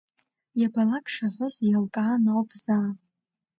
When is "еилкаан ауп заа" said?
1.67-2.89